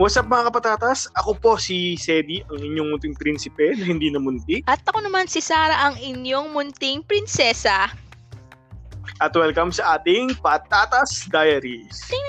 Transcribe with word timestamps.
What's 0.00 0.16
up 0.16 0.24
mga 0.24 0.48
kapatatas? 0.48 1.04
Ako 1.20 1.36
po 1.36 1.60
si 1.60 2.00
Sedi, 2.00 2.40
ang 2.48 2.64
inyong 2.64 2.96
munting 2.96 3.12
prinsipe 3.12 3.76
na 3.76 3.84
hindi 3.84 4.08
namuntik. 4.08 4.64
At 4.64 4.80
ako 4.88 5.04
naman 5.04 5.28
si 5.28 5.44
Sarah, 5.44 5.84
ang 5.84 6.00
inyong 6.00 6.48
munting 6.48 7.04
prinsesa. 7.04 7.92
At 9.20 9.36
welcome 9.36 9.68
sa 9.68 10.00
ating 10.00 10.32
Patatas 10.40 11.28
Diaries. 11.28 12.08
Ding, 12.08 12.24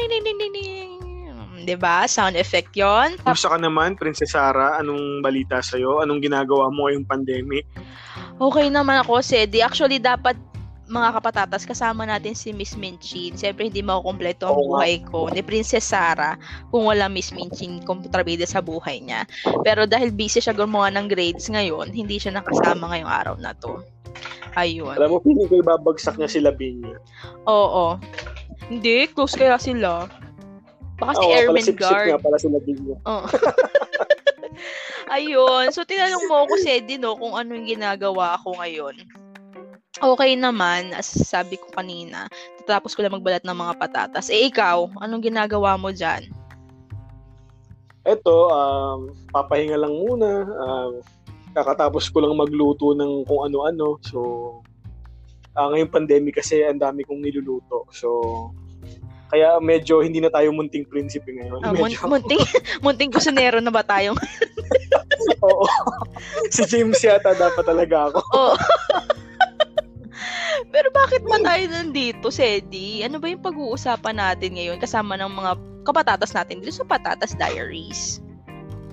ding, 0.00 0.08
ding, 0.08 0.24
ding, 0.24 0.38
ding, 0.40 0.52
ding. 0.56 0.92
Diba? 1.68 2.08
Sound 2.08 2.40
effect 2.40 2.72
yon. 2.72 3.20
Kumusta 3.20 3.52
ka 3.52 3.60
naman, 3.60 4.00
Princess 4.00 4.32
Sarah? 4.32 4.80
Anong 4.80 5.20
balita 5.20 5.60
sa'yo? 5.60 6.00
Anong 6.00 6.24
ginagawa 6.24 6.72
mo 6.72 6.88
ngayong 6.88 7.04
pandemic? 7.04 7.68
Okay 8.40 8.72
naman 8.72 9.04
ako, 9.04 9.20
Sedi. 9.20 9.60
Actually, 9.60 10.00
dapat 10.00 10.40
mga 10.84 11.16
kapatatas, 11.16 11.64
kasama 11.64 12.04
natin 12.04 12.36
si 12.36 12.52
Miss 12.52 12.76
Minchin. 12.76 13.32
Siyempre, 13.32 13.72
hindi 13.72 13.80
makukompleto 13.80 14.52
ang 14.52 14.58
buhay 14.68 15.00
ko 15.08 15.32
ni 15.32 15.40
Princess 15.40 15.88
Sarah 15.88 16.36
kung 16.68 16.84
wala 16.84 17.08
Miss 17.08 17.32
Minchin 17.32 17.80
kontrabida 17.88 18.44
sa 18.44 18.60
buhay 18.60 19.00
niya. 19.00 19.24
Pero 19.64 19.88
dahil 19.88 20.12
busy 20.12 20.44
siya 20.44 20.52
gumawa 20.52 20.92
ng 20.92 21.08
grades 21.08 21.48
ngayon, 21.48 21.88
hindi 21.88 22.20
siya 22.20 22.36
nakasama 22.36 22.92
ngayong 22.92 23.08
araw 23.08 23.34
na 23.40 23.56
to. 23.56 23.80
Ayun. 24.54 24.94
Alam 24.94 25.16
mo, 25.16 25.18
feeling 25.24 25.48
ko 25.48 25.58
ibabagsak 25.64 26.20
niya 26.20 26.30
si 26.30 26.38
Lavinia. 26.38 27.00
Oo. 27.48 27.98
Hindi, 28.68 29.08
close 29.10 29.34
kaya 29.34 29.58
sila. 29.58 30.06
Baka 31.00 31.12
si 31.18 31.24
Oo, 31.24 31.32
pala 31.32 31.40
Ermin 31.42 31.64
sip-sip 31.64 31.80
Guard. 31.80 32.08
nga 32.12 32.20
pala 32.22 32.36
si 32.38 32.48
Lavinia. 32.52 32.96
Oo. 33.08 33.26
Ayun. 35.16 35.74
So, 35.74 35.82
tinanong 35.82 36.26
mo 36.30 36.46
ako, 36.46 36.54
Sedi, 36.62 36.96
no, 37.00 37.18
kung 37.18 37.34
ano 37.34 37.56
yung 37.56 37.66
ginagawa 37.66 38.38
ko 38.40 38.54
ngayon. 38.54 39.23
Okay 39.94 40.34
naman, 40.34 40.90
as 40.90 41.06
sabi 41.06 41.54
ko 41.54 41.70
kanina, 41.70 42.26
tatapos 42.62 42.98
ko 42.98 43.06
lang 43.06 43.14
magbalat 43.14 43.46
ng 43.46 43.54
mga 43.54 43.74
patatas. 43.78 44.26
Eh, 44.26 44.50
ikaw, 44.50 44.90
anong 44.98 45.22
ginagawa 45.22 45.78
mo 45.78 45.94
dyan? 45.94 46.26
Eto, 48.02 48.50
um, 48.50 49.14
papahinga 49.30 49.78
lang 49.78 49.94
muna. 49.94 50.42
Um, 50.50 50.92
kakatapos 51.54 52.10
ko 52.10 52.26
lang 52.26 52.34
magluto 52.34 52.90
ng 52.90 53.22
kung 53.22 53.46
ano-ano. 53.46 54.02
So, 54.02 54.18
ah, 55.54 55.70
ngayong 55.70 55.94
pandemic 55.94 56.42
kasi 56.42 56.66
ang 56.66 56.82
dami 56.82 57.06
kong 57.06 57.22
niluluto. 57.22 57.86
So, 57.94 58.50
kaya 59.30 59.62
medyo 59.62 60.02
hindi 60.02 60.18
na 60.18 60.28
tayo 60.28 60.50
munting 60.50 60.90
prinsipe 60.90 61.30
ngayon. 61.30 61.62
Mun- 61.62 61.86
medyo, 61.86 62.02
munting, 62.10 62.42
munting 62.84 63.14
kusinero 63.14 63.62
na 63.62 63.70
ba 63.70 63.86
tayong? 63.86 64.18
oo. 65.46 65.66
si 66.50 66.66
James 66.66 66.98
yata 66.98 67.30
dapat 67.38 67.62
talaga 67.62 68.10
ako. 68.10 68.20
Oo. 68.34 68.56
Pero 70.74 70.90
bakit 70.90 71.22
ba 71.22 71.38
tayo 71.38 71.70
nandito, 71.70 72.34
Sedi? 72.34 73.06
Ano 73.06 73.22
ba 73.22 73.30
yung 73.30 73.38
pag-uusapan 73.38 74.18
natin 74.18 74.58
ngayon 74.58 74.82
kasama 74.82 75.14
ng 75.14 75.30
mga 75.30 75.52
kapatatas 75.86 76.34
natin 76.34 76.58
dito 76.58 76.74
sa 76.74 76.82
Patatas 76.82 77.38
Diaries? 77.38 78.18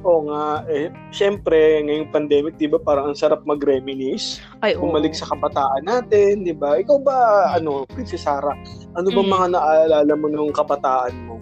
Oo 0.02 0.30
nga, 0.30 0.66
eh, 0.70 0.90
syempre, 1.14 1.82
ngayong 1.86 2.10
pandemic, 2.10 2.58
di 2.58 2.66
ba, 2.66 2.82
parang 2.82 3.14
ang 3.14 3.18
sarap 3.18 3.46
mag-reminisce. 3.46 4.42
Ay, 4.62 4.74
oo. 4.78 4.90
Bumalik 4.90 5.14
sa 5.14 5.30
kabataan 5.30 5.86
natin, 5.86 6.42
di 6.42 6.54
ba? 6.54 6.78
Ikaw 6.78 6.98
ba, 7.02 7.18
ano, 7.54 7.86
Princess 7.86 8.26
Sarah, 8.26 8.58
ano 8.98 9.08
ba 9.14 9.22
Mm. 9.22 9.30
mga 9.30 9.48
naaalala 9.58 10.14
mo 10.18 10.26
nung 10.30 10.54
kabataan 10.54 11.14
mo? 11.30 11.38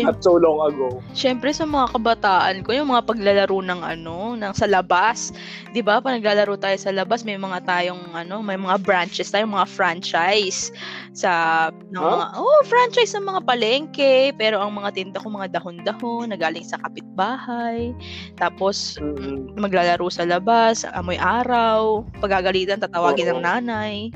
Not 0.00 0.24
so 0.24 0.40
long 0.40 0.58
ago. 0.72 1.04
Siyempre 1.12 1.52
sa 1.52 1.68
mga 1.68 1.94
kabataan 1.94 2.64
ko, 2.64 2.72
yung 2.72 2.90
mga 2.90 3.04
paglalaro 3.06 3.58
ng 3.60 3.80
ano, 3.84 4.34
ng 4.34 4.52
sa 4.56 4.64
labas. 4.66 5.30
'Di 5.70 5.84
ba? 5.84 6.00
Pag 6.00 6.18
naglalaro 6.18 6.56
tayo 6.56 6.74
sa 6.80 6.90
labas, 6.90 7.22
may 7.22 7.36
mga 7.36 7.62
tayong 7.68 8.00
ano, 8.16 8.40
may 8.40 8.56
mga 8.56 8.80
branches 8.82 9.28
tayo, 9.30 9.44
mga 9.46 9.68
franchise 9.68 10.72
sa 11.12 11.68
ng 11.92 12.00
Huh? 12.00 12.10
mga 12.18 12.26
oh, 12.40 12.60
franchise 12.66 13.12
ng 13.14 13.26
mga 13.28 13.40
palengke, 13.44 14.14
pero 14.40 14.58
ang 14.58 14.72
mga 14.74 14.90
tinda 14.96 15.18
ko 15.22 15.28
mga 15.30 15.60
dahon-dahon 15.60 16.32
na 16.32 16.38
galing 16.40 16.64
sa 16.64 16.80
kapitbahay. 16.80 17.92
Tapos 18.34 18.96
Mm. 18.98 19.54
maglalaro 19.58 20.08
sa 20.10 20.24
labas, 20.26 20.82
amoy 20.96 21.18
araw, 21.20 22.02
pagagalitan 22.18 22.80
tatawagin 22.80 23.30
Oo. 23.30 23.38
ng 23.38 23.42
nanay. 23.44 24.10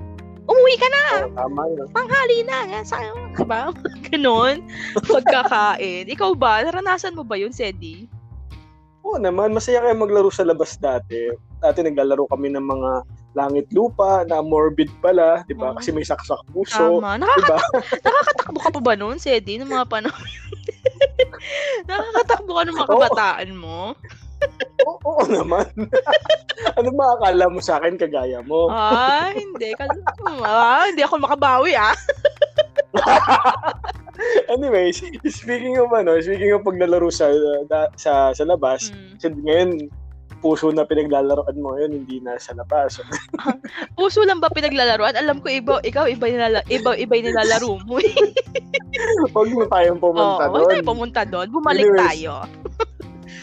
Umuwi 0.48 0.75
ka 0.81 0.88
na, 0.88 1.03
Oo, 1.22 1.36
tama 1.36 1.62
yun. 1.69 1.88
tanghali 1.92 2.38
na, 2.42 2.59
nga 2.64 2.81
sa 2.81 2.97
ba? 3.44 3.69
Ganon. 4.09 4.64
Pagkakain. 4.97 6.09
Ikaw 6.09 6.32
ba? 6.32 6.64
Naranasan 6.64 7.12
mo 7.12 7.20
ba 7.20 7.36
yun, 7.36 7.53
Sedi? 7.53 8.09
Oo 9.04 9.16
naman, 9.16 9.53
masaya 9.53 9.81
kayo 9.81 9.92
maglaro 9.94 10.28
sa 10.28 10.44
labas 10.44 10.76
dati. 10.76 11.32
Dati 11.60 11.78
naglalaro 11.81 12.28
kami 12.28 12.48
ng 12.48 12.64
mga 12.64 12.91
langit 13.34 13.69
lupa 13.70 14.25
na 14.25 14.41
morbid 14.41 14.88
pala, 14.98 15.44
di 15.44 15.53
ba? 15.53 15.72
Oo. 15.72 15.76
Kasi 15.76 15.92
may 15.92 16.04
saksak 16.04 16.41
puso, 16.48 16.97
Tama. 16.97 17.16
di 17.16 17.25
Nakaka- 17.25 17.48
ba? 17.48 17.59
nakakatakbo 18.09 18.59
ka 18.59 18.70
pa 18.72 18.80
ba 18.80 18.92
noon, 18.97 19.20
Sedi, 19.20 19.60
ng 19.60 19.69
mga 19.69 19.84
panahon? 19.86 20.28
nakakatakbo 21.88 22.50
ka 22.53 22.62
ng 22.65 22.76
mga 22.76 22.88
kabataan 22.88 23.50
mo? 23.53 23.92
Oo, 24.88 24.97
oo 25.04 25.25
naman. 25.28 25.69
ano 26.78 26.88
ba 26.91 27.04
akala 27.15 27.44
mo 27.47 27.60
sa 27.60 27.76
akin 27.76 27.94
kagaya 27.94 28.41
mo? 28.41 28.66
Ah, 28.69 29.28
hindi. 29.31 29.76
Kasi, 29.76 30.00
ah, 30.41 30.88
hindi 30.88 31.04
ako 31.04 31.21
makabawi, 31.21 31.76
ah. 31.76 31.93
Anyways, 34.48 34.98
speaking 35.28 35.77
of 35.77 35.93
ano, 35.93 36.16
speaking 36.19 36.50
of 36.50 36.65
paglalaro 36.65 37.06
sa 37.09 37.28
da- 37.66 37.93
sa 37.94 38.32
sa 38.32 38.44
labas, 38.44 38.91
Mm. 38.91 39.09
kasi 39.15 39.27
ngayon 39.38 39.71
puso 40.38 40.71
na 40.71 40.87
pinaglalaroan 40.87 41.59
mo 41.59 41.75
ngayon, 41.75 41.93
hindi 41.98 42.19
na 42.19 42.38
sa 42.38 42.54
labas. 42.54 43.03
Puso 43.98 44.22
lang 44.22 44.38
ba 44.38 44.47
pinaglalaroan? 44.48 45.19
Alam 45.19 45.43
ko, 45.43 45.50
iba, 45.50 45.82
ikaw, 45.82 46.06
iba, 46.06 46.31
nilala, 46.31 46.62
iba, 46.71 46.94
iba 46.94 47.15
nilalaro 47.19 47.75
mo. 47.82 47.98
eh. 47.98 48.15
Huwag 49.28 49.50
mo 49.50 49.66
tayong 49.66 49.98
pumunta 49.98 50.47
huwag 50.47 50.71
tayo 50.71 50.78
doon. 50.78 50.87
pumunta 50.87 51.21
doon. 51.27 51.48
Bumalik 51.50 51.82
Anyways, 51.84 52.03
tayo. 52.22 52.34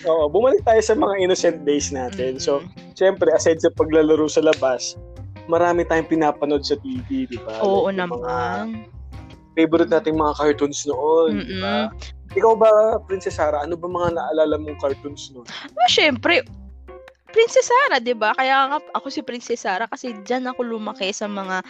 Oo, 0.05 0.29
bumalik 0.29 0.61
tayo 0.61 0.81
sa 0.81 0.93
mga 0.93 1.13
innocent 1.21 1.59
days 1.65 1.89
natin. 1.89 2.37
So, 2.37 2.61
Mm-mm. 2.61 2.93
syempre, 2.93 3.29
aside 3.33 3.61
sa 3.61 3.73
paglalaro 3.73 4.29
sa 4.29 4.45
labas, 4.45 4.97
marami 5.49 5.85
tayong 5.85 6.09
pinapanood 6.09 6.61
sa 6.65 6.77
TV, 6.81 7.25
di 7.25 7.39
ba? 7.41 7.61
Oo 7.65 7.89
Like, 7.89 7.97
naman. 8.05 8.85
favorite 9.55 9.89
nating 9.89 10.19
mga 10.19 10.33
cartoons 10.35 10.83
noon, 10.85 11.41
di 11.41 11.55
ba? 11.57 11.89
Ikaw 12.35 12.53
ba, 12.59 12.71
Princess 13.07 13.39
Sarah, 13.39 13.63
ano 13.63 13.79
ba 13.79 13.87
mga 13.87 14.19
naalala 14.19 14.59
mong 14.59 14.77
cartoons 14.83 15.31
noon? 15.31 15.47
Ah, 15.47 15.89
syempre, 15.89 16.43
Princess 17.35 17.67
Sarah, 17.67 17.99
'di 17.99 18.15
ba? 18.15 18.31
Kaya 18.31 18.79
ako 18.95 19.11
si 19.11 19.19
Princess 19.19 19.67
Sarah 19.67 19.91
kasi 19.91 20.15
diyan 20.23 20.55
ako 20.55 20.63
lumaki 20.63 21.11
sa 21.11 21.27
mga 21.27 21.67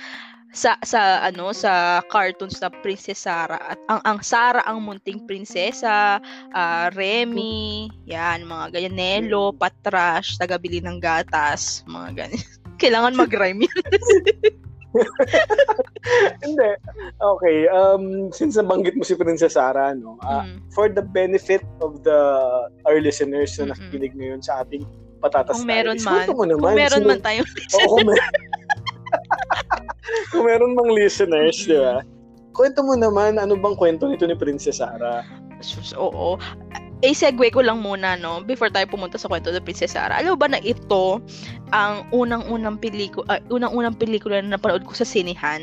sa 0.55 0.79
sa 0.81 1.19
ano 1.19 1.51
sa 1.51 1.99
cartoons 2.07 2.63
na 2.63 2.71
Princess 2.71 3.27
Sarah 3.27 3.59
at 3.59 3.79
ang 3.85 3.99
ang 4.07 4.19
Sarah 4.23 4.63
ang 4.63 4.79
munting 4.79 5.27
prinsesa, 5.27 6.17
ah, 6.55 6.87
Remy, 6.95 7.91
yan 8.07 8.47
mga 8.47 8.71
ganyan 8.71 8.95
Nelo, 8.95 9.51
Patrash, 9.51 10.39
tagabili 10.39 10.79
ng 10.79 11.03
gatas, 11.03 11.83
mga 11.85 12.09
ganyan. 12.15 12.45
Kailangan 12.81 13.15
mag-rhyme 13.15 13.67
yun. 13.67 13.83
Hindi. 16.39 16.69
Okay, 17.19 17.67
um, 17.67 18.31
since 18.31 18.55
nabanggit 18.55 18.95
mo 18.95 19.03
si 19.03 19.11
Princess 19.13 19.59
Sarah, 19.59 19.91
no, 19.91 20.15
ah, 20.23 20.47
Mm. 20.47 20.63
for 20.71 20.87
the 20.87 21.03
benefit 21.03 21.67
of 21.83 21.99
the 22.07 22.15
our 22.87 23.03
listeners 23.03 23.59
na 23.59 23.75
nakikinig 23.75 24.15
ngayon 24.15 24.39
sa 24.39 24.63
ating 24.63 24.87
patatas 25.19 25.59
Kung 25.59 25.67
meron 25.67 25.99
Diaries, 25.99 26.07
man, 26.07 26.31
mo 26.31 26.43
naman, 26.47 26.71
kung 26.71 26.79
meron 26.79 26.99
sino- 27.03 27.09
man 27.11 27.19
tayong 27.19 27.47
Oo, 27.75 27.87
kung, 27.91 28.07
mer- 28.07 28.23
kung 30.31 30.45
meron 30.45 30.77
mang 30.77 30.91
listeners, 30.93 31.65
di 31.65 31.77
ba? 31.77 32.01
Kwento 32.55 32.81
mo 32.85 32.95
naman, 32.95 33.35
ano 33.35 33.59
bang 33.59 33.75
kwento 33.75 34.07
nito 34.07 34.23
ni 34.23 34.35
Princess 34.37 34.79
Sarah? 34.79 35.25
Oo. 35.99 36.39
Eh, 37.03 37.11
segue 37.11 37.51
ko 37.51 37.59
lang 37.59 37.83
muna, 37.83 38.15
no? 38.15 38.39
Before 38.41 38.71
tayo 38.71 38.87
pumunta 38.87 39.19
sa 39.19 39.27
kwento 39.27 39.51
ng 39.51 39.65
Princess 39.67 39.93
Sarah. 39.93 40.23
Alam 40.23 40.39
ba 40.39 40.47
na 40.47 40.63
ito 40.63 41.19
ang 41.75 42.07
unang-unang 42.15 42.79
pelikula, 42.79 43.43
unang-unang 43.51 43.99
pelikula 43.99 44.39
na 44.39 44.55
napanood 44.55 44.87
ko 44.87 44.95
sa 44.95 45.03
sinihan 45.03 45.61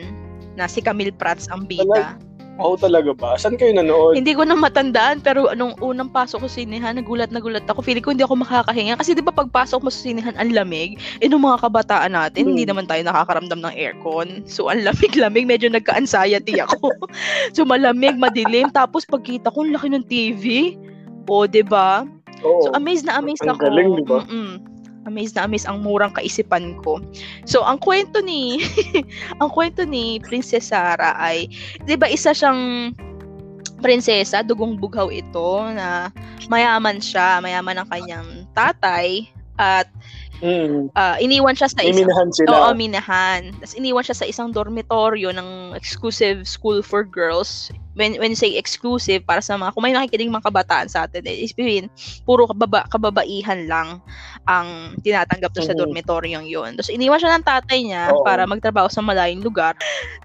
na 0.61 0.69
si 0.69 0.85
Camille 0.85 1.17
Prats 1.17 1.49
ang 1.49 1.65
bida. 1.65 2.21
Oo 2.61 2.77
talaga 2.77 3.17
ba? 3.17 3.33
Saan 3.41 3.57
kayo 3.57 3.73
nanood? 3.73 4.13
Hindi 4.13 4.37
ko 4.37 4.45
na 4.45 4.53
matandaan, 4.53 5.25
pero 5.25 5.49
nung 5.57 5.73
unang 5.81 6.13
pasok 6.13 6.45
ko 6.45 6.47
sa 6.51 6.61
sinihan, 6.61 6.93
nagulat 6.93 7.33
na 7.33 7.41
gulat 7.41 7.65
ako. 7.65 7.81
Feeling 7.81 8.05
ko 8.05 8.13
hindi 8.13 8.29
ako 8.29 8.45
makakahinga. 8.45 9.01
Kasi 9.01 9.17
di 9.17 9.25
ba 9.25 9.33
pagpasok 9.33 9.81
mo 9.81 9.89
sa 9.89 10.05
sinihan, 10.05 10.37
ang 10.37 10.53
lamig. 10.53 11.01
Eh, 11.25 11.33
nung 11.33 11.49
mga 11.49 11.65
kabataan 11.65 12.13
natin, 12.13 12.45
Hmm. 12.45 12.51
hindi 12.53 12.65
naman 12.69 12.85
tayo 12.85 13.01
nakakaramdam 13.03 13.57
ng 13.65 13.73
aircon. 13.73 14.45
So, 14.45 14.69
ang 14.69 14.85
lamig-lamig. 14.85 15.49
Medyo 15.49 15.73
nagka-anxiety 15.73 16.61
ako. 16.61 16.93
so, 17.57 17.65
malamig, 17.65 18.21
madilim. 18.21 18.69
Tapos, 18.69 19.09
pagkita 19.09 19.49
ko, 19.49 19.65
ang 19.65 19.73
laki 19.73 19.89
ng 19.89 20.05
TV. 20.05 20.77
O, 21.25 21.49
di 21.49 21.65
ba? 21.65 22.05
So, 22.43 22.75
amazed 22.75 23.07
na 23.07 23.17
amazed 23.17 23.47
Ang 23.47 23.55
ako. 23.57 23.65
galing, 23.65 23.89
di 23.97 24.05
ba? 24.05 24.19
Mm-mm. 24.29 24.72
Amazed 25.03 25.35
na 25.35 25.51
amazed 25.51 25.67
ang 25.67 25.83
murang 25.83 26.15
kaisipan 26.15 26.79
ko. 26.83 27.03
So, 27.43 27.67
ang 27.67 27.83
kwento 27.83 28.23
ni 28.23 28.63
ang 29.43 29.51
kwento 29.51 29.83
ni 29.83 30.23
Princess 30.23 30.71
Sarah 30.71 31.19
ay 31.19 31.51
'di 31.85 31.99
ba 31.99 32.07
isa 32.07 32.31
siyang 32.31 32.95
prinsesa, 33.83 34.47
dugong 34.47 34.79
bughaw 34.79 35.11
ito 35.11 35.67
na 35.75 36.15
mayaman 36.47 37.03
siya, 37.03 37.43
mayaman 37.43 37.83
ang 37.83 37.89
kanyang 37.91 38.47
tatay 38.55 39.27
at 39.59 39.91
Mm. 40.43 40.91
ah, 40.99 41.15
iniwan 41.23 41.55
siya 41.55 41.71
sa 41.71 41.87
isang 41.87 42.03
minahan 42.03 42.31
sila. 42.35 42.51
Oo, 42.51 42.69
minahan. 42.75 43.55
Tapos 43.63 43.79
iniwan 43.79 44.03
siya 44.03 44.19
sa 44.19 44.27
isang 44.27 44.51
dormitoryo 44.51 45.31
ng 45.31 45.71
exclusive 45.79 46.43
school 46.51 46.83
for 46.83 47.07
girls. 47.07 47.71
When 47.95 48.19
when 48.19 48.35
you 48.35 48.41
say 48.41 48.59
exclusive, 48.59 49.23
para 49.23 49.39
sa 49.39 49.55
mga, 49.55 49.71
kung 49.71 49.85
may 49.87 49.95
nakikinig 49.95 50.35
mga 50.35 50.49
kabataan 50.51 50.89
sa 50.91 51.07
atin, 51.07 51.23
eh, 51.31 51.47
isipin, 51.47 51.87
puro 52.27 52.51
kababa, 52.51 52.83
kababaihan 52.91 53.71
lang 53.71 54.03
ang 54.51 54.99
tinatanggap 55.07 55.55
doon 55.55 55.67
sa 55.71 55.77
Mhm. 55.77 55.81
dormitoryong 55.87 56.47
yun. 56.51 56.75
Tapos 56.75 56.91
iniwan 56.91 57.23
siya 57.23 57.39
ng 57.39 57.47
tatay 57.47 57.79
niya 57.87 58.11
Oo. 58.11 58.27
para 58.27 58.43
magtrabaho 58.49 58.91
sa 58.91 59.05
malayong 59.05 59.45
lugar. 59.47 59.79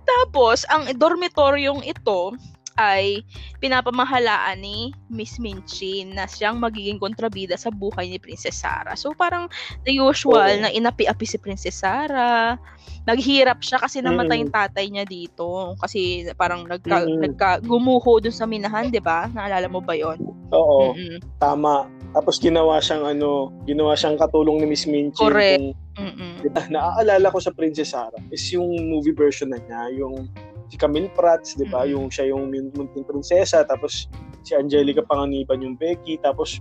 Tapos, 0.07 0.65
ang 0.71 0.89
dormitoryong 0.97 1.85
ito 1.85 2.33
ay 2.77 3.25
pinapamahalaan 3.57 4.61
ni 4.61 4.93
Miss 5.09 5.41
Minchin 5.41 6.13
na 6.13 6.29
siyang 6.29 6.61
magiging 6.61 7.01
kontrabida 7.01 7.57
sa 7.57 7.73
buhay 7.73 8.07
ni 8.07 8.21
Princess 8.21 8.61
Sarah. 8.61 8.93
So 8.93 9.11
parang 9.11 9.49
the 9.83 9.93
usual 9.93 10.37
Oo. 10.45 10.61
na 10.61 10.69
inapi-api 10.69 11.25
si 11.25 11.37
Princess 11.37 11.81
Sarah. 11.81 12.55
Naghirap 13.03 13.59
siya 13.59 13.81
kasi 13.81 13.99
namatay 13.99 14.39
Mm. 14.39 14.41
yung 14.47 14.53
tatay 14.53 14.85
niya 14.87 15.05
dito. 15.07 15.73
Kasi 15.81 16.27
parang 16.35 16.67
nagka, 16.67 17.03
Mm. 17.03 17.19
nagka 17.23 17.49
gumuho 17.63 18.19
dun 18.19 18.35
sa 18.35 18.45
minahan, 18.45 18.87
'di 18.87 19.01
ba? 19.01 19.27
Naalala 19.31 19.67
mo 19.67 19.79
ba 19.81 19.95
'yon? 19.95 20.19
Oo, 20.53 20.93
Mm-mm. 20.93 21.19
tama. 21.39 21.87
Tapos 22.13 22.39
ginawa 22.39 22.79
siyang 22.79 23.03
ano, 23.03 23.51
ginawa 23.63 23.95
siyang 23.95 24.15
katulong 24.15 24.63
ni 24.63 24.67
Miss 24.69 24.87
Minchi. 24.87 25.19
Correct. 25.19 25.59
Kung, 25.59 25.73
Mm-mm. 25.97 26.33
diba, 26.43 26.61
naaalala 26.69 27.27
ko 27.31 27.39
sa 27.39 27.51
Princess 27.51 27.91
Sarah 27.95 28.21
is 28.29 28.43
yung 28.51 28.69
movie 28.87 29.15
version 29.15 29.49
na 29.51 29.59
niya, 29.59 30.03
yung 30.03 30.27
si 30.67 30.75
Camille 30.75 31.11
Prats, 31.11 31.55
di 31.55 31.67
ba? 31.67 31.87
Mm. 31.87 31.89
Yung 31.95 32.05
siya 32.11 32.31
yung 32.31 32.51
munting 32.51 33.07
prinsesa, 33.07 33.63
tapos 33.63 34.11
si 34.43 34.55
Angelica 34.55 35.03
Panganiban 35.03 35.63
yung 35.63 35.75
Becky, 35.75 36.19
tapos 36.19 36.59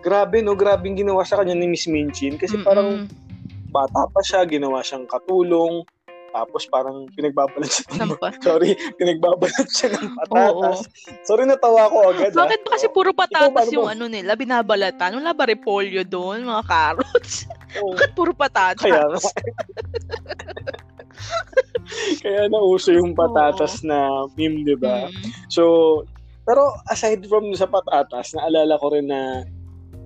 grabe 0.00 0.40
no, 0.40 0.54
grabe 0.54 0.88
yung 0.88 0.98
ginawa 1.04 1.26
sa 1.26 1.40
kanya 1.40 1.58
ni 1.58 1.68
Miss 1.68 1.90
Minchin 1.90 2.38
kasi 2.38 2.56
parang 2.62 3.04
Mm-mm. 3.04 3.72
bata 3.74 4.08
pa 4.08 4.20
siya, 4.24 4.46
ginawa 4.48 4.80
siyang 4.80 5.04
katulong, 5.04 5.84
tapos 6.28 6.68
parang 6.68 7.08
pinagbabalat 7.16 7.72
siya 7.72 8.04
ng 8.04 8.12
sorry, 8.46 8.70
pinagbabalat 9.00 9.68
siya 9.68 9.88
ng 9.96 10.12
patatas. 10.16 10.78
Sorry, 11.24 11.44
natawa 11.48 11.88
ko 11.88 12.12
agad. 12.12 12.32
Bakit 12.36 12.60
ba 12.64 12.68
kasi 12.76 12.86
puro 12.92 13.10
patatas 13.16 13.66
yung 13.72 13.88
mo? 13.88 13.92
ano 13.92 14.04
nila, 14.06 14.36
binabalatan? 14.36 15.18
Wala 15.18 15.32
ba 15.32 15.48
repolyo 15.48 16.04
doon, 16.04 16.44
mga 16.44 16.64
carrots? 16.68 17.48
Oo. 17.80 17.96
Bakit 17.96 18.12
puro 18.12 18.32
patatas? 18.36 18.84
Kaya 18.84 19.02
nga. 19.08 19.18
Kaya 22.18 22.46
nauso 22.48 22.90
yung 22.90 23.14
patatas 23.14 23.82
na 23.82 24.26
meme, 24.34 24.62
di 24.62 24.74
ba? 24.74 25.06
Mm. 25.06 25.48
So, 25.48 25.62
pero 26.42 26.60
aside 26.86 27.22
from 27.24 27.52
sa 27.52 27.66
patatas, 27.66 28.32
naalala 28.32 28.74
ko 28.76 28.86
rin 28.90 29.06
na 29.06 29.44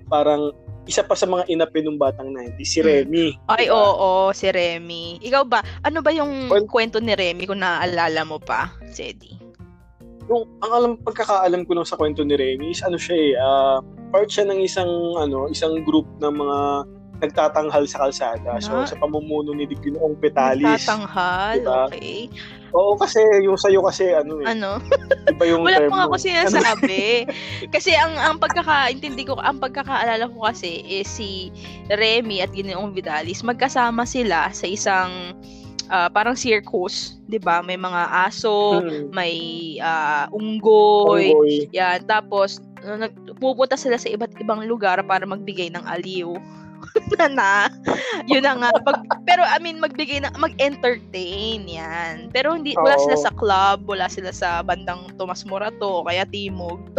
parang 0.06 0.53
isa 0.82 1.00
pa 1.00 1.14
sa 1.14 1.25
mga 1.25 1.47
inapi 1.47 1.79
ng 1.81 1.94
batang 1.94 2.35
90, 2.35 2.59
si 2.62 2.82
Mm. 2.82 2.87
Remy. 2.87 3.26
Ay, 3.49 3.70
diba? 3.70 3.79
oo, 3.79 4.11
si 4.35 4.50
Remy. 4.50 5.23
Ikaw 5.23 5.43
ba, 5.47 5.62
ano 5.81 6.03
ba 6.03 6.11
yung 6.11 6.50
Well- 6.50 6.67
kwento 6.67 6.99
ni 6.99 7.14
Remy 7.14 7.47
kung 7.47 7.62
naaalala 7.62 8.26
mo 8.26 8.43
pa, 8.43 8.67
Sedi? 8.91 9.38
Yung, 10.26 10.43
ang 10.58 10.73
alam, 10.73 10.93
pagkakaalam 10.99 11.62
ko 11.65 11.75
lang 11.75 11.87
sa 11.87 11.94
kwento 11.94 12.23
ni 12.23 12.35
Remy 12.35 12.70
is 12.70 12.82
ano 12.82 12.99
siya 12.99 13.15
eh, 13.15 13.32
ah, 13.38 13.79
part 14.11 14.26
siya 14.26 14.43
ng 14.44 14.58
isang, 14.58 14.91
ano, 15.17 15.47
isang 15.47 15.82
group 15.82 16.06
ng 16.19 16.35
mga 16.35 16.58
nagtatanghal 17.22 17.86
sa 17.86 18.02
kalsada. 18.02 18.58
So, 18.58 18.82
sa 18.84 18.98
pamumuno 18.98 19.54
ni 19.54 19.70
Ginoong 19.70 20.19
Petalis. 20.19 20.82
Tatanghal, 20.82 21.62
Diba? 21.62 21.86
okay. 21.86 22.26
Oo, 22.72 22.96
kasi 22.96 23.20
yung 23.44 23.54
sa'yo 23.54 23.84
kasi, 23.84 24.10
ano 24.10 24.40
eh, 24.42 24.48
Ano? 24.50 24.80
iba 25.30 25.44
yung 25.44 25.62
Wala 25.62 25.78
term 25.78 25.90
pa 25.92 25.96
nga 25.96 26.04
ako 26.08 26.16
sinasabi. 26.19 27.28
kasi 27.69 27.92
ang 27.92 28.16
ang 28.16 28.36
pagkakaintindi 28.40 29.28
ko, 29.28 29.36
ang 29.38 29.60
pagkakaalala 29.60 30.26
ko 30.26 30.42
kasi 30.42 30.82
is 30.82 31.06
si 31.06 31.52
Remy 31.88 32.40
at 32.40 32.50
Ginoong 32.50 32.90
Vidalis, 32.90 33.44
magkasama 33.44 34.02
sila 34.02 34.48
sa 34.50 34.66
isang 34.66 35.36
ah, 35.92 36.08
parang 36.08 36.32
circus, 36.32 37.20
'di 37.28 37.36
ba? 37.38 37.60
May 37.60 37.76
mga 37.76 38.08
aso, 38.24 38.80
Hmm. 38.80 39.12
may 39.12 39.36
ah, 39.78 40.24
unggoy, 40.32 41.28
Unggoy. 41.28 41.69
yan. 41.70 42.08
Tapos 42.08 42.56
uh, 42.80 42.96
nagpupunta 42.96 43.76
sila 43.76 43.94
sa 43.94 44.08
iba't 44.08 44.32
ibang 44.40 44.64
lugar 44.64 44.96
para 45.04 45.22
magbigay 45.22 45.69
ng 45.69 45.84
aliw. 45.84 46.32
na 47.19 47.26
na. 47.29 47.52
Yun 48.26 48.43
na 48.43 48.52
nga. 48.56 48.70
Pag, 48.81 48.96
pero 49.23 49.43
I 49.43 49.58
mean, 49.58 49.79
magbigay 49.79 50.19
na, 50.19 50.32
mag-entertain 50.34 51.62
yan. 51.64 52.29
Pero 52.29 52.52
hindi, 52.52 52.75
wala 52.75 52.99
sila 52.99 53.17
sa 53.17 53.32
club, 53.32 53.87
wala 53.87 54.06
sila 54.06 54.31
sa 54.31 54.61
bandang 54.61 55.11
Tomas 55.17 55.44
Morato, 55.44 56.02
o 56.02 56.05
kaya 56.05 56.25
Timog. 56.25 56.81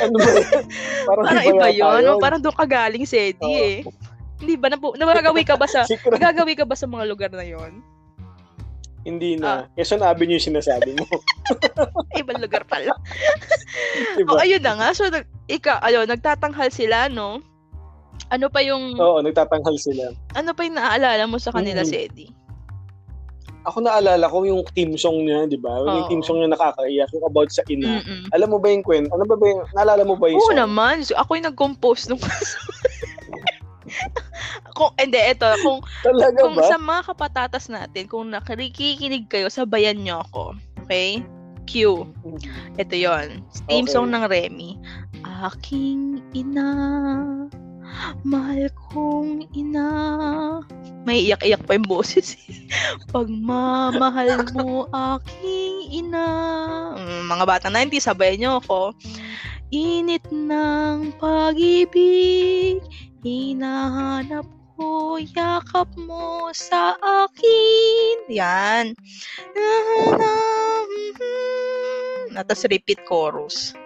ano 0.00 0.14
ba? 0.16 0.30
Parang, 1.06 1.24
Parang 1.26 1.44
iba 1.44 1.68
yun. 1.68 2.02
Parang 2.18 2.40
doon 2.40 2.56
ka 2.56 2.66
galing, 2.66 3.04
Sedi 3.04 3.40
Oo. 3.42 3.56
eh. 3.58 3.78
Hindi 4.40 4.56
ba? 4.56 4.72
Napu- 4.72 4.96
nagagawi 4.96 5.44
ka 5.44 5.56
ba 5.56 5.68
sa, 5.68 5.84
nagagawi 6.14 6.56
ka 6.56 6.64
ba 6.64 6.72
sa 6.72 6.88
mga 6.88 7.04
lugar 7.06 7.30
na 7.30 7.44
yon? 7.44 7.84
Hindi 9.00 9.40
Ah. 9.40 9.64
na. 9.64 9.72
Quezon 9.74 10.04
Avenue 10.04 10.36
yung 10.36 10.48
sinasabi 10.52 10.92
mo. 10.92 11.04
Ibang 12.12 12.36
lugar 12.36 12.68
pala. 12.68 12.92
diba? 14.14 14.28
Oh, 14.28 14.36
ayun 14.36 14.60
na 14.60 14.76
nga. 14.76 14.88
So, 14.92 15.08
nag, 15.08 15.24
ika, 15.50 15.82
ayun, 15.82 16.06
nagtatanghal 16.06 16.70
sila, 16.70 17.10
no? 17.10 17.42
Ano 18.30 18.46
pa 18.46 18.62
yung, 18.62 18.94
Oo, 18.94 19.18
nagtatanghal 19.20 19.74
sila. 19.74 20.14
ano 20.32 20.50
pa 20.54 20.62
yung 20.62 20.78
naaalala 20.78 21.26
mo 21.26 21.36
sa 21.36 21.50
kanila, 21.50 21.82
Mm. 21.82 21.90
Sedi? 21.90 22.26
Ako 23.60 23.84
naalala 23.84 24.24
ko 24.24 24.40
yung 24.42 24.64
team 24.72 24.96
song 24.96 25.28
niya, 25.28 25.44
di 25.44 25.60
ba? 25.60 25.84
Yung 25.84 26.08
team 26.08 26.22
song 26.24 26.40
niya 26.40 26.48
nakakaiyak, 26.48 27.12
yung 27.12 27.26
about 27.28 27.52
sa 27.52 27.60
ina. 27.68 28.00
Mm-mm. 28.00 28.32
Alam 28.32 28.48
mo 28.48 28.58
ba 28.58 28.72
yung 28.72 28.80
kwento? 28.80 29.12
Ano 29.12 29.28
ba 29.28 29.36
ba 29.36 29.44
yung, 29.44 29.60
naalala 29.76 30.02
mo 30.08 30.16
ba 30.16 30.32
yung 30.32 30.40
Oo 30.40 30.48
song? 30.48 30.56
naman. 30.56 31.04
So, 31.04 31.12
ako 31.12 31.36
yung 31.36 31.46
nag-compose 31.52 32.08
nung 32.08 32.22
kung 34.72 34.94
hindi 34.96 35.18
ito 35.18 35.44
kung 35.60 35.82
Talaga 36.00 36.40
kung 36.40 36.54
ba? 36.56 36.64
sa 36.64 36.78
mga 36.78 37.02
kapatatas 37.12 37.66
natin 37.68 38.06
kung 38.06 38.30
nakikinig 38.30 39.26
kayo 39.28 39.50
sabayan 39.50 39.98
nyo 40.00 40.22
ako 40.24 40.54
okay 40.80 41.20
Q. 41.70 42.02
Ito 42.82 42.94
yon 42.98 43.46
team 43.70 43.86
Okay. 43.86 43.94
song 43.94 44.10
ng 44.10 44.26
Remy. 44.26 44.74
Aking 45.22 46.18
ina 46.34 46.70
mahal 48.22 48.70
kong 48.90 49.48
ina. 49.54 49.88
May 51.04 51.24
iyak-iyak 51.26 51.64
pa 51.64 51.76
yung 51.76 51.88
boses. 51.88 52.36
Pagmamahal 53.12 54.44
mo 54.54 54.86
aking 55.16 56.04
ina. 56.04 56.28
Mm, 56.96 57.24
mga 57.26 57.44
batang 57.48 57.74
90 57.74 57.98
sabayan 58.00 58.38
nyo 58.40 58.50
ako. 58.60 58.80
Init 59.70 60.26
ng 60.34 61.14
pag-ibig 61.22 62.82
hinahanap 63.22 64.46
ko 64.80 65.20
yakap 65.20 65.92
mo 66.00 66.48
sa 66.56 66.96
akin 66.96 68.16
yan 68.32 68.96
na 72.32 72.40
tas 72.40 72.64
repeat 72.64 73.04
chorus 73.04 73.76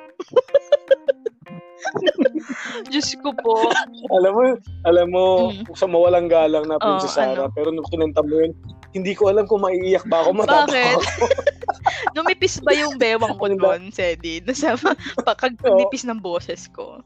Diyos 2.91 3.13
ko 3.21 3.35
po 3.35 3.67
Alam 4.15 4.33
mo, 4.35 4.43
alam 4.87 5.07
mo, 5.11 5.25
Mm. 5.51 5.75
sa 5.77 5.87
mawalang 5.87 6.31
galang 6.31 6.65
na 6.67 6.79
Princess 6.81 7.15
Oo, 7.15 7.19
Sarah, 7.19 7.47
ano? 7.47 7.55
pero 7.55 7.69
nung 7.71 7.87
kinanta 7.87 8.25
mo 8.25 8.41
yun, 8.41 8.53
hindi 8.97 9.13
ko 9.13 9.29
alam 9.31 9.45
kung 9.45 9.63
maiiyak 9.63 10.07
ba 10.09 10.25
ako, 10.25 10.31
matatawa 10.33 10.71
Bakit? 10.71 10.97
ako. 10.97 11.25
Numipis 12.17 12.57
ba 12.63 12.73
yung 12.73 12.97
bewang 12.97 13.37
ko 13.37 13.47
doon, 13.53 13.91
Sedi? 13.93 14.41
Nasa 14.43 14.79
pagkag 15.23 15.59
nipis 15.61 16.07
ng 16.07 16.19
boses 16.23 16.71
ko. 16.71 17.03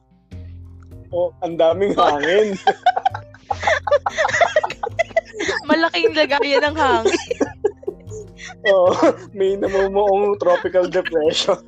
Oh, 1.11 1.33
ang 1.41 1.57
daming 1.57 1.97
hangin. 1.97 2.55
Malaking 5.69 6.13
lagayan 6.17 6.63
ng 6.73 6.77
hangin. 6.77 7.21
Oo, 8.67 8.91
may 9.37 9.55
namumuong 9.55 10.37
tropical 10.41 10.89
depression. 10.89 11.59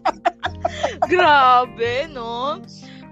Grabe, 1.12 2.08
no? 2.10 2.60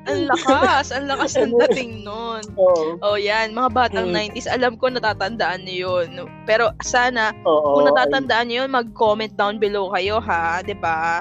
Ang 0.09 0.25
lakas, 0.25 0.89
ang 0.89 1.05
lakas 1.05 1.37
ng 1.37 1.53
dating 1.69 2.01
nun. 2.01 2.41
Oo. 2.57 2.97
Oh, 3.05 3.21
yan, 3.21 3.53
mga 3.53 3.71
batang 3.77 4.09
Mm. 4.09 4.33
90s, 4.33 4.49
alam 4.49 4.81
ko 4.81 4.89
natatandaan 4.89 5.69
niyo 5.69 6.01
yun. 6.09 6.25
Pero 6.49 6.73
sana, 6.81 7.37
Oo. 7.45 7.77
kung 7.77 7.93
natatandaan 7.93 8.49
niyo 8.49 8.65
yun, 8.65 8.73
mag-comment 8.73 9.33
down 9.37 9.61
below 9.61 9.93
kayo, 9.93 10.17
ha? 10.17 10.65
ba? 10.81 11.21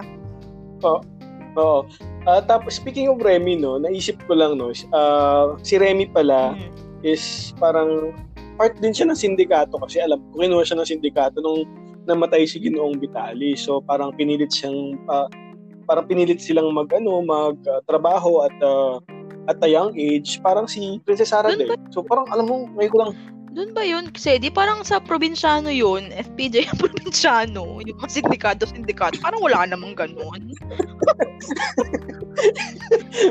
Oo. 0.87 1.83
Ah, 2.27 2.43
tapos, 2.43 2.75
speaking 2.75 3.07
of 3.07 3.23
Remy, 3.23 3.55
no, 3.55 3.79
naisip 3.79 4.19
ko 4.27 4.35
lang, 4.35 4.59
no, 4.59 4.75
ah, 4.91 5.55
si 5.63 5.79
Remy 5.79 6.11
pala 6.11 6.59
Mm. 6.59 7.07
is 7.07 7.55
parang 7.55 8.11
part 8.59 8.75
din 8.83 8.91
siya 8.91 9.07
ng 9.07 9.15
sindikato 9.15 9.79
kasi 9.79 10.03
alam 10.03 10.19
ko, 10.35 10.43
kinuha 10.43 10.67
siya 10.67 10.75
ng 10.75 10.89
sindikato 10.91 11.39
nung 11.39 11.63
namatay 12.03 12.43
si 12.43 12.59
Ginoong 12.59 12.99
Vitali. 12.99 13.55
So, 13.55 13.79
parang 13.79 14.11
pinilit 14.19 14.51
siyang, 14.51 14.99
ah, 15.07 15.31
parang 15.87 16.03
pinilit 16.03 16.43
silang 16.43 16.67
mag, 16.75 16.91
ano, 16.91 17.23
magtrabaho 17.23 18.43
at 18.43 18.55
ah, 18.59 18.99
at 19.47 19.63
a 19.63 19.69
young 19.71 19.95
age, 19.95 20.43
parang 20.43 20.67
si 20.67 20.99
Princess 21.07 21.31
Sarah 21.31 21.55
din. 21.55 21.71
So, 21.95 22.03
parang 22.03 22.27
alam 22.35 22.51
mo, 22.51 22.67
ngayon 22.75 22.91
ko 22.91 22.97
lang, 22.99 23.11
Doon 23.57 23.73
ba 23.73 23.81
yun? 23.81 24.13
Kasi 24.13 24.37
di 24.37 24.53
parang 24.53 24.85
sa 24.85 25.01
probinsyano 25.01 25.73
yun, 25.73 26.13
FPJ 26.13 26.69
yung 26.69 26.77
probinsyano, 26.85 27.81
yung 27.81 27.97
mga 27.97 28.21
sindikato, 28.21 28.69
sindikato, 28.69 29.17
parang 29.17 29.41
wala 29.41 29.65
namang 29.65 29.97
ganun. 29.97 30.53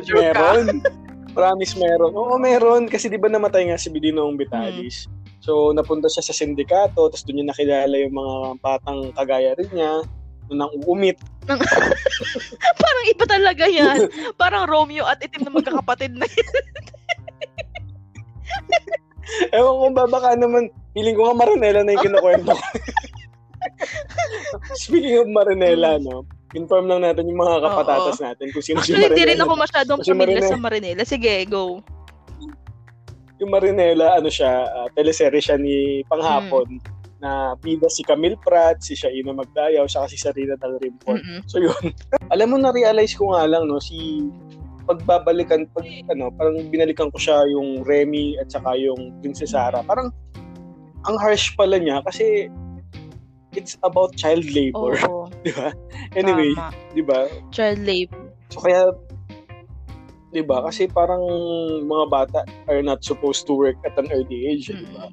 sure 0.02 0.18
meron. 0.18 0.82
Promise 1.30 1.78
meron. 1.78 2.10
Oo, 2.10 2.42
meron. 2.42 2.90
Kasi 2.90 3.06
di 3.06 3.22
ba 3.22 3.30
namatay 3.30 3.70
nga 3.70 3.78
si 3.78 3.86
Bidinoong 3.86 4.34
Vitalis. 4.34 5.06
Hmm. 5.06 5.14
So, 5.46 5.70
napunta 5.70 6.10
siya 6.10 6.26
sa 6.26 6.34
sindikato, 6.34 7.06
tapos 7.06 7.22
doon 7.22 7.46
niya 7.46 7.54
nakilala 7.54 7.94
yung 7.94 8.18
mga 8.18 8.36
batang 8.66 9.14
kagaya 9.14 9.54
rin 9.54 9.70
niya, 9.70 10.02
nang 10.50 10.74
uumit. 10.82 11.22
parang 12.82 13.06
iba 13.06 13.24
talaga 13.30 13.70
yan. 13.70 14.10
parang 14.34 14.66
Romeo 14.66 15.06
at 15.06 15.22
itim 15.22 15.46
na 15.46 15.54
magkakapatid 15.54 16.18
na 16.18 16.26
yan. 16.26 16.54
Ewan 19.54 19.74
ko 19.78 19.86
ba, 19.92 20.04
baka 20.06 20.28
naman, 20.38 20.70
feeling 20.94 21.16
ko 21.18 21.30
nga 21.30 21.38
Marinela 21.44 21.80
na 21.82 21.94
yung 21.94 22.06
kinukwento 22.06 22.54
Speaking 24.86 25.20
of 25.20 25.28
Marinela, 25.28 25.98
no, 25.98 26.22
inform 26.54 26.86
lang 26.86 27.02
natin 27.02 27.28
yung 27.28 27.42
mga 27.42 27.66
kapatatas 27.66 28.22
Oo. 28.22 28.24
natin 28.30 28.46
kung 28.54 28.64
sino 28.64 28.78
Actually, 28.80 28.86
si 28.86 28.94
Marinela. 28.94 29.02
Actually, 29.02 29.18
hindi 29.18 29.32
rin 29.34 29.42
ako 29.42 29.54
masyadong 29.58 30.00
Marinela. 30.06 30.48
sa 30.48 30.56
Marinela. 30.56 31.02
Sige, 31.04 31.34
go. 31.50 31.82
Yung 33.42 33.50
Marinela, 33.52 34.16
ano 34.16 34.30
siya, 34.30 34.64
uh, 34.64 34.88
teleserye 34.94 35.42
siya 35.42 35.60
ni 35.60 36.06
Panghapon. 36.08 36.80
Hmm 36.80 36.96
na 37.20 37.56
bida 37.56 37.88
si 37.88 38.04
Camille 38.04 38.36
Pratt, 38.44 38.84
si 38.84 38.92
Shaina 38.92 39.32
Magdayaw, 39.32 39.88
saka 39.88 40.12
si 40.12 40.18
Sarina 40.20 40.56
Del 40.60 40.76
Rimpon. 40.80 41.16
Mm-hmm. 41.16 41.40
So 41.48 41.56
yun. 41.58 41.92
Alam 42.34 42.54
mo 42.54 42.56
na-realize 42.60 43.16
ko 43.16 43.32
nga 43.32 43.48
lang 43.48 43.68
no 43.68 43.80
si 43.80 44.28
pagbabalikan, 44.86 45.66
pag, 45.74 45.84
ano, 46.08 46.30
parang 46.32 46.70
binalikan 46.70 47.10
ko 47.10 47.18
siya 47.18 47.42
yung 47.50 47.82
Remy 47.82 48.38
at 48.38 48.48
saka 48.54 48.78
yung 48.78 49.12
Princess 49.20 49.52
Sarah. 49.52 49.82
Parang, 49.82 50.14
ang 51.06 51.16
harsh 51.18 51.54
pala 51.54 51.78
niya 51.78 52.02
kasi 52.02 52.50
it's 53.54 53.78
about 53.82 54.14
child 54.14 54.44
labor. 54.52 54.98
Oo. 55.06 55.30
di 55.46 55.52
ba? 55.54 55.72
Anyway, 56.14 56.52
di 56.92 57.02
ba? 57.02 57.26
Child 57.50 57.80
labor. 57.82 58.20
So 58.52 58.62
kaya, 58.62 58.92
di 60.30 60.42
ba? 60.44 60.62
Kasi 60.66 60.86
parang 60.86 61.22
mga 61.82 62.04
bata 62.10 62.40
are 62.68 62.84
not 62.84 63.02
supposed 63.02 63.48
to 63.48 63.54
work 63.56 63.78
at 63.82 63.96
an 63.96 64.10
early 64.12 64.46
age, 64.46 64.68
mm-hmm. 64.68 64.84
di 64.84 64.86
ba? 64.94 65.06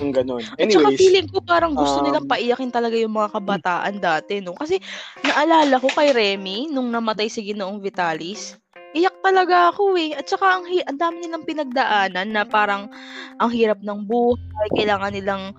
Yung 0.00 0.16
ganun. 0.16 0.40
Anyways. 0.56 0.80
At 0.80 0.96
saka 0.96 0.96
feeling 0.96 1.28
ko 1.28 1.38
parang 1.44 1.76
gusto 1.76 2.00
um, 2.00 2.04
nilang 2.08 2.24
paiyakin 2.24 2.72
talaga 2.72 2.96
yung 2.96 3.12
mga 3.12 3.36
kabataan 3.36 4.00
dati, 4.00 4.40
no? 4.40 4.56
Kasi 4.56 4.80
naalala 5.20 5.76
ko 5.76 5.92
kay 5.92 6.16
Remy, 6.16 6.72
nung 6.72 6.88
namatay 6.88 7.28
si 7.28 7.44
Ginoong 7.44 7.84
Vitalis, 7.84 8.56
iyak 8.94 9.16
talaga 9.22 9.70
ako 9.70 9.94
eh. 9.98 10.16
At 10.16 10.26
saka 10.26 10.58
ang, 10.58 10.64
ang 10.66 10.98
dami 10.98 11.22
nilang 11.22 11.46
pinagdaanan 11.46 12.34
na 12.34 12.42
parang 12.42 12.90
ang 13.38 13.50
hirap 13.50 13.78
ng 13.82 14.06
buhay, 14.06 14.68
kailangan 14.74 15.14
nilang 15.14 15.54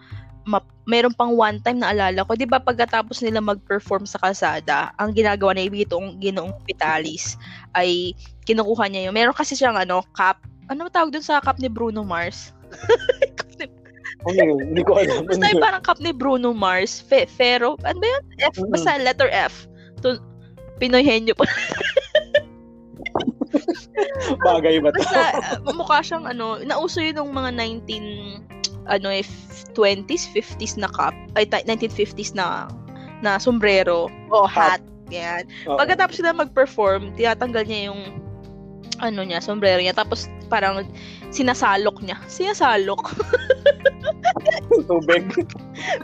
ma- 0.45 0.65
meron 0.89 1.13
pang 1.13 1.33
one 1.37 1.61
time 1.61 1.79
na 1.79 1.93
alala 1.93 2.25
ko, 2.25 2.33
'di 2.33 2.49
ba 2.49 2.57
pagkatapos 2.57 3.21
nila 3.21 3.39
mag-perform 3.39 4.03
sa 4.09 4.17
kalsada, 4.19 4.89
ang 4.97 5.13
ginagawa 5.13 5.53
ni 5.53 5.69
Ibitong 5.69 6.17
Ginoong 6.17 6.53
Vitalis 6.65 7.37
ay 7.77 8.17
kinukuha 8.49 8.89
niya 8.89 9.07
yung 9.09 9.15
meron 9.15 9.37
kasi 9.37 9.53
siyang 9.53 9.77
ano, 9.77 10.01
cup. 10.17 10.41
Ano 10.71 10.87
tawag 10.89 11.13
dun 11.13 11.23
sa 11.23 11.43
cup 11.43 11.59
ni 11.59 11.69
Bruno 11.69 12.01
Mars? 12.01 12.51
Ano 14.21 14.37
yun? 14.37 14.61
Hindi 14.61 14.85
ko 14.85 15.01
alam. 15.01 15.25
Basta 15.25 15.49
yung 15.49 15.65
parang 15.65 15.81
cup 15.81 15.97
ni 15.97 16.13
Bruno 16.13 16.53
Mars. 16.53 17.01
Fe 17.01 17.25
Fero. 17.25 17.73
Ano 17.81 17.97
ba 17.97 18.05
yun? 18.05 18.23
F. 18.53 18.55
Basta 18.69 19.01
letter 19.01 19.29
F. 19.33 19.65
To, 20.05 20.21
Pinoy 20.77 21.01
henyo 21.01 21.33
pa. 21.33 21.49
Bagay 24.47 24.81
ba 24.83 24.89
to? 24.93 24.99
Basta, 25.01 25.21
uh, 25.67 25.73
mukha 25.75 25.99
siyang 26.03 26.25
ano, 26.27 26.59
nauso 26.63 26.99
yun 26.99 27.17
ng 27.17 27.31
mga 27.31 27.51
19, 27.87 28.89
ano 28.89 29.07
eh, 29.09 29.25
20s, 29.73 30.27
50s 30.33 30.75
na 30.79 30.89
cup, 30.91 31.15
ay 31.37 31.47
1950s 31.47 32.35
na 32.35 32.67
na 33.21 33.37
sombrero 33.37 34.09
o 34.33 34.49
hat. 34.49 34.81
Yan. 35.13 35.45
Uh-oh. 35.67 35.77
Pagkatapos 35.77 36.17
sila 36.17 36.33
mag-perform, 36.33 37.13
tinatanggal 37.13 37.67
niya 37.67 37.91
yung 37.93 38.01
ano 39.01 39.21
niya, 39.25 39.41
sombrero 39.41 39.81
niya. 39.81 39.97
Tapos 39.97 40.29
parang 40.47 40.85
sinasalok 41.33 41.99
niya. 42.05 42.17
Sinasalok. 42.29 43.11
Tubig. 44.87 45.25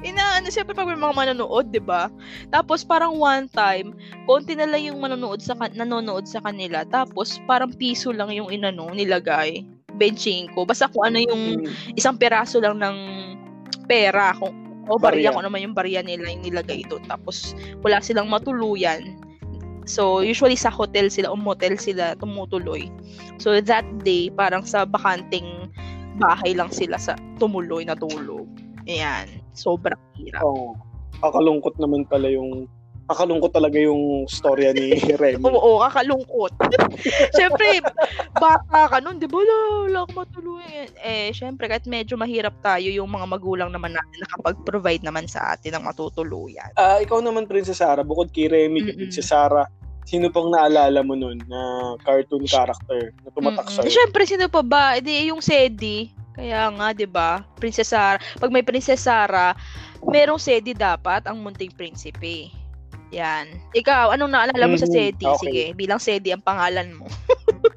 Ina, 0.03 0.41
ano, 0.41 0.47
siyempre 0.51 0.75
pag 0.75 0.89
may 0.89 1.00
mga 1.00 1.15
manonood, 1.15 1.71
di 1.71 1.79
ba? 1.79 2.12
Tapos 2.51 2.83
parang 2.83 3.15
one 3.15 3.47
time, 3.53 3.95
konti 4.27 4.53
na 4.53 4.67
lang 4.67 4.84
yung 4.84 5.00
manonood 5.00 5.39
sa, 5.39 5.55
nanonood 5.55 6.27
sa 6.27 6.43
kanila. 6.43 6.84
Tapos 6.84 7.39
parang 7.48 7.72
piso 7.72 8.12
lang 8.12 8.29
yung 8.36 8.51
inano, 8.51 8.91
nilagay. 8.91 9.63
Benching 9.98 10.51
ko. 10.53 10.67
Basta 10.67 10.91
kung 10.91 11.10
ano 11.10 11.17
yung 11.24 11.65
hmm. 11.65 11.98
isang 11.98 12.19
peraso 12.19 12.60
lang 12.60 12.77
ng 12.77 12.98
pera. 13.89 14.36
Kung, 14.38 14.53
o 14.88 15.00
barya, 15.00 15.31
kung 15.34 15.41
ano 15.41 15.50
man 15.50 15.63
yung 15.63 15.75
barya 15.75 16.03
nila 16.03 16.29
yung 16.29 16.43
nilagay 16.43 16.84
doon. 16.86 17.01
Tapos 17.07 17.55
wala 17.81 18.03
silang 18.03 18.29
matuluyan 18.29 19.17
So, 19.88 20.19
usually 20.19 20.60
sa 20.60 20.67
hotel 20.67 21.07
sila 21.07 21.31
o 21.31 21.39
motel 21.39 21.79
sila 21.79 22.19
tumutuloy. 22.19 22.91
So, 23.39 23.55
that 23.55 23.88
day, 24.03 24.27
parang 24.27 24.67
sa 24.67 24.84
bakanting 24.84 25.72
bahay 26.19 26.51
lang 26.51 26.67
sila 26.75 27.00
sa 27.00 27.15
tumuloy 27.39 27.88
na 27.88 27.96
tulog. 27.96 28.46
Ayan. 28.84 29.31
Sobrang 29.55 29.98
hirap. 30.19 30.43
Oh, 30.43 30.75
kakalungkot 31.24 31.79
naman 31.79 32.03
pala 32.03 32.27
yung 32.27 32.67
kakalungkot 33.07 33.55
talaga 33.55 33.79
yung 33.79 34.27
storya 34.27 34.75
ni 34.75 34.99
Remy. 35.21 35.39
Oo, 35.47 35.79
kakalungkot. 35.87 36.51
Siyempre, 37.39 37.79
bata 38.35 38.91
ka 38.91 38.97
nun, 38.99 39.17
di 39.17 39.25
ba? 39.25 39.39
Wala, 39.39 40.03
akong 40.03 40.27
matuluyan. 40.27 40.91
Eh, 40.99 41.31
siyempre, 41.31 41.71
kahit 41.71 41.87
medyo 41.87 42.19
mahirap 42.19 42.53
tayo, 42.59 42.91
yung 42.91 43.07
mga 43.07 43.25
magulang 43.25 43.69
naman 43.71 43.95
natin 43.95 44.17
nakapag-provide 44.27 45.07
naman 45.07 45.25
sa 45.25 45.55
atin 45.55 45.79
ng 45.79 45.83
matutuluyan. 45.87 46.67
Ah, 46.75 46.99
uh, 46.99 47.03
ikaw 47.03 47.23
naman, 47.23 47.47
Princess 47.47 47.79
Sarah, 47.79 48.03
bukod 48.03 48.29
kay 48.35 48.51
Remy, 48.51 48.83
mm 48.83 48.95
Princess 48.99 49.31
Sarah, 49.31 49.65
sino 50.03 50.27
pang 50.31 50.51
naalala 50.51 50.99
mo 51.03 51.15
nun 51.15 51.39
na 51.47 51.59
cartoon 52.03 52.43
character 52.47 53.15
na 53.23 53.29
tumatak 53.31 53.67
sa'yo? 53.71 53.87
Siyempre, 53.87 54.23
sino 54.27 54.51
pa 54.51 54.59
ba? 54.63 54.99
Hindi, 54.99 55.31
yung 55.31 55.39
Sedi. 55.39 56.11
Kaya 56.37 56.69
nga, 56.69 56.93
di 56.93 57.07
ba? 57.09 57.41
Princess 57.55 57.89
Sarah. 57.95 58.19
Pag 58.37 58.51
may 58.51 58.61
Princess 58.61 59.07
Sarah, 59.07 59.55
merong 60.05 60.37
Sedi 60.37 60.75
dapat 60.75 61.25
ang 61.25 61.39
munting 61.39 61.73
prinsipe. 61.73 62.51
Yan. 63.15 63.47
Ikaw, 63.71 64.11
anong 64.15 64.31
naalala 64.35 64.67
mo 64.67 64.75
mm, 64.75 64.83
sa 64.83 64.89
SEDI? 64.89 65.25
Okay. 65.25 65.39
Sige, 65.39 65.63
bilang 65.77 65.99
SEDI 66.01 66.35
ang 66.35 66.43
pangalan 66.43 66.91
mo. 66.91 67.05